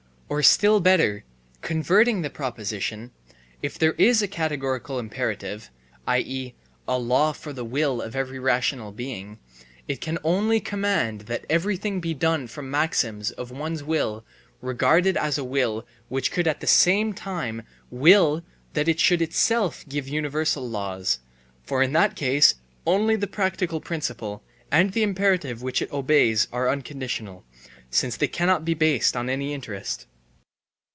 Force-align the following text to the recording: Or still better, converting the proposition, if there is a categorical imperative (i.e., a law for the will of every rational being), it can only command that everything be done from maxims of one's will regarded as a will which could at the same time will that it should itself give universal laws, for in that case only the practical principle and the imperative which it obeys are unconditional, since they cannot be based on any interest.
Or 0.31 0.41
still 0.41 0.79
better, 0.79 1.25
converting 1.59 2.21
the 2.21 2.29
proposition, 2.29 3.11
if 3.61 3.77
there 3.77 3.91
is 3.97 4.21
a 4.21 4.29
categorical 4.29 4.97
imperative 4.97 5.69
(i.e., 6.07 6.55
a 6.87 6.97
law 6.97 7.33
for 7.33 7.51
the 7.51 7.65
will 7.65 8.01
of 8.01 8.15
every 8.15 8.39
rational 8.39 8.93
being), 8.93 9.39
it 9.89 9.99
can 9.99 10.17
only 10.23 10.61
command 10.61 11.21
that 11.27 11.43
everything 11.49 11.99
be 11.99 12.13
done 12.13 12.47
from 12.47 12.71
maxims 12.71 13.31
of 13.31 13.51
one's 13.51 13.83
will 13.83 14.23
regarded 14.61 15.17
as 15.17 15.37
a 15.37 15.43
will 15.43 15.85
which 16.07 16.31
could 16.31 16.47
at 16.47 16.61
the 16.61 16.65
same 16.65 17.11
time 17.11 17.63
will 17.89 18.41
that 18.71 18.87
it 18.87 19.01
should 19.01 19.21
itself 19.21 19.83
give 19.89 20.07
universal 20.07 20.65
laws, 20.65 21.19
for 21.65 21.83
in 21.83 21.91
that 21.91 22.15
case 22.15 22.55
only 22.87 23.17
the 23.17 23.27
practical 23.27 23.81
principle 23.81 24.45
and 24.71 24.93
the 24.93 25.03
imperative 25.03 25.61
which 25.61 25.81
it 25.81 25.91
obeys 25.91 26.47
are 26.53 26.69
unconditional, 26.69 27.43
since 27.89 28.15
they 28.15 28.29
cannot 28.29 28.63
be 28.63 28.73
based 28.73 29.17
on 29.17 29.29
any 29.29 29.53
interest. 29.53 30.05